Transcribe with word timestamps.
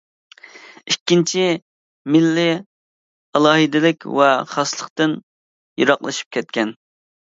ئىككىنچى، 0.91 1.43
مىللىي 2.15 2.53
ئالاھىدىلىك 3.41 4.07
ۋە 4.21 4.31
خاسلىقتىن 4.55 5.15
يىراقلىشىپ 5.83 6.33
كەتكەن. 6.39 6.75